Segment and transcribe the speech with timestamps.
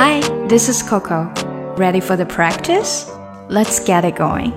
[0.00, 1.28] Hi, this is Coco.
[1.76, 3.10] Ready for the practice?
[3.50, 4.52] Let's get it going.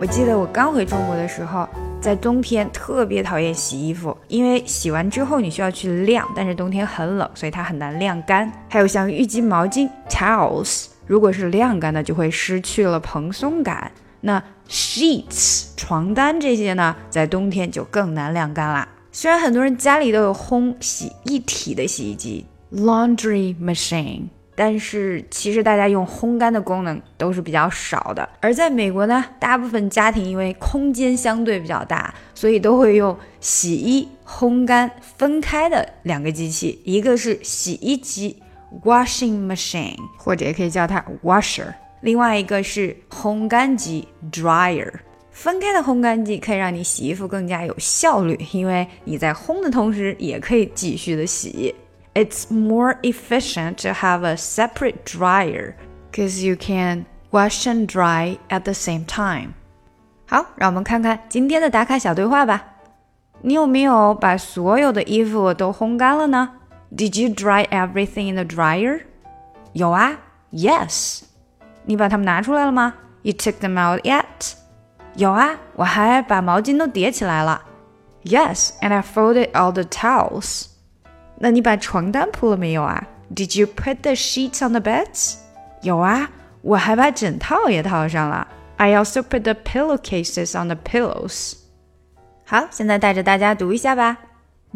[0.00, 1.68] 我记得我刚回中国的时候，
[2.00, 8.50] 在冬天特别讨厌洗衣服，因为洗完之后你需要去晾，但是冬天很冷，所以它很难晾干。
[8.68, 13.92] 还有像浴巾、毛巾 （towels），如果是晾干的，就会失去了蓬松感。
[14.22, 18.88] 那 sheets 床单这些呢，在冬天就更难晾干啦。
[19.12, 22.44] 虽然很多人家里都有烘洗一体的洗衣机
[22.74, 24.24] （laundry machine）。
[24.62, 38.36] 但是其实大家用烘干的功能都是比较少的，而在美国呢，大部分家庭因为空间相对比较大，所以都会用洗衣、烘干分开的两个机器，一个是洗衣机
[38.84, 44.92] （washing machine），或者也可以叫它 washer，另外一个是烘干机 （dryer）。
[45.30, 51.74] 分开的烘干机可以让你洗衣服更加有效率，因为你在烘的同时也可以继续的洗。
[52.19, 55.75] it's more efficient to have a separate dryer
[56.11, 59.53] because you can wash and dry at the same time.
[60.27, 62.63] 好，让我们看看今天的打卡小对话吧。
[63.41, 66.51] 你有没有把所有的衣服都烘干了呢？
[66.95, 69.01] Did you dry everything in the dryer？
[69.73, 70.17] 有啊，
[70.51, 71.23] Yes。
[71.83, 72.93] 你把它们拿出来了吗？
[73.21, 74.53] You took them out yet？
[75.15, 77.61] 有啊，我还把毛巾都叠起来了。
[78.23, 80.67] Yes, and I folded all the towels.
[81.39, 83.07] 那你把床单铺了没有啊？
[83.33, 85.35] Did you put the sheets on the beds？
[85.81, 86.29] 有啊，
[86.61, 88.47] 我还把枕套也套上了。
[88.77, 91.53] I also put the pillowcases on the pillows。
[92.45, 94.17] 好，现在带着大家读一下吧。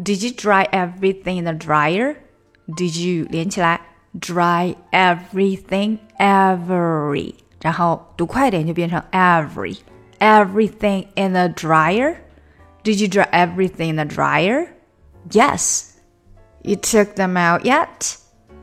[0.02, 2.16] Did you dry everything in the dryer?
[2.66, 3.80] Did you 连起来，
[4.18, 9.78] dry everything every，然后读快点就变成 every
[10.18, 12.16] everything in the dryer.
[12.82, 14.68] Did you dry everything in the dryer?
[15.30, 15.90] Yes.
[16.64, 18.16] You took them out yet?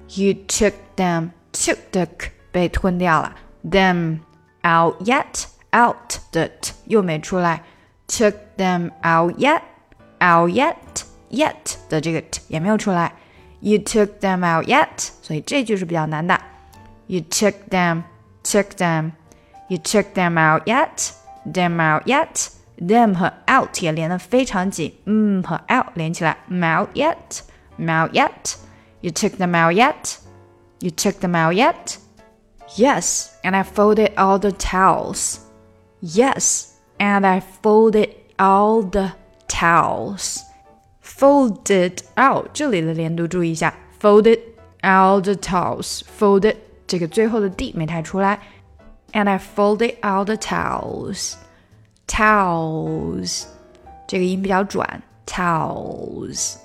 [0.10, 2.08] You took them took the
[2.52, 3.36] 被吞掉了。
[3.64, 4.20] Them
[4.64, 5.46] out yet?
[5.72, 7.64] Out 的 t 又没出来。
[8.08, 9.62] Took them out yet?
[10.20, 10.76] Out yet?
[11.30, 13.14] Yet 的这个 t 也没有出来。
[13.60, 15.10] You took them out yet?
[15.22, 16.40] 所以这句是比较难的。
[17.08, 18.04] You took them,
[18.44, 19.12] took them.
[19.68, 21.12] You took them out yet?
[21.46, 22.50] Them out yet?
[22.78, 27.42] Them 和 out 也连得非常紧，嗯和 out 连起来，out yet。
[27.78, 28.58] them out yet?
[29.02, 30.18] You took them out yet?
[30.80, 31.98] You took them out yet?
[32.76, 35.40] Yes, and I folded all the towels.
[36.02, 39.14] Yes, and I folded all the
[39.48, 40.42] towels.
[41.02, 44.40] Folded out 这里的连读注意一下，folded
[44.82, 46.02] all the towels.
[46.20, 48.40] Folded 这个最后的 d 没太出来，
[49.14, 51.34] and I folded all the towels.
[52.08, 53.46] Towels
[54.06, 56.58] 这个音比较转，towels。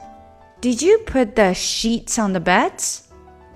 [0.60, 3.08] did you put the sheets on the beds?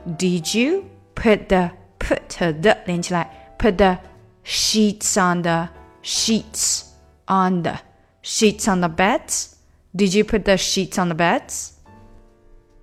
[0.05, 0.84] Did you
[1.15, 3.28] put the put the 连起来，
[3.59, 3.99] put the
[4.44, 5.69] sheets on the
[6.03, 6.84] sheets
[7.27, 7.78] on the
[8.22, 9.55] sheets on the beds?
[9.94, 11.71] Did you put the sheets on the beds?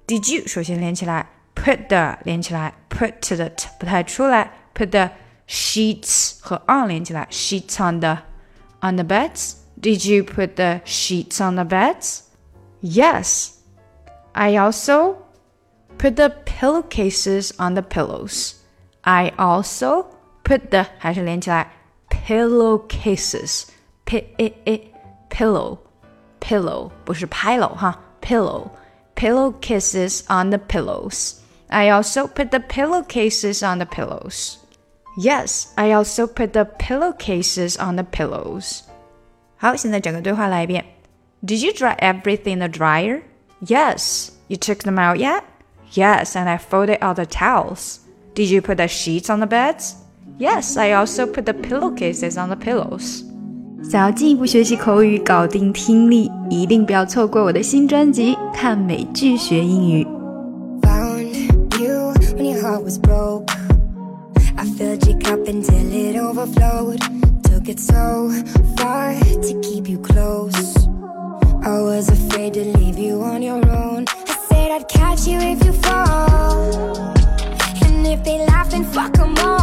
[0.07, 5.11] Did you 首先连起来，put the 连起来，put the 不太出来，put the
[5.47, 8.17] sheets 和 on 连起来，sheets on the
[8.81, 9.53] on the beds.
[9.79, 12.23] Did you put the sheets on the beds?
[12.81, 13.56] Yes.
[14.38, 15.17] I also
[15.97, 18.56] put the pillowcases on the pillows.
[19.01, 20.07] I also
[20.44, 21.72] put the 还是连起来
[22.09, 23.66] pillowcases
[24.06, 24.91] p i i
[25.29, 25.78] pillow
[26.39, 28.69] pillow 不是 pillow 哈 pillow
[29.16, 31.39] pillowcases on the pillows.
[31.69, 34.57] I also put the pillowcases on the pillows.
[35.17, 38.81] Yes, I also put the pillowcases on the pillows.
[39.57, 40.85] 好，现在整个对话来一遍。
[41.45, 43.22] Did you dry everything in the dryer?
[43.66, 44.31] Yes.
[44.47, 45.44] You took them out yet?
[45.94, 48.00] Yes, and I folded all the towels.
[48.35, 49.95] Did you put the sheets on the beds?
[50.39, 53.23] Yes, I also put the pillowcases on the pillows.
[53.89, 60.06] 想要进一步学习口语，搞定听力，一定不要错过我的新专辑《看美剧学英语》。
[60.81, 63.49] Found you when your heart was broke.
[64.55, 66.99] I filled your cup until it overflowed.
[67.43, 68.31] Took it so
[68.78, 70.87] far to keep you close.
[71.63, 74.05] I was afraid to leave you on your own.
[74.09, 76.97] I said I'd catch you if you fall.
[77.84, 79.58] And if they laugh then fuck them all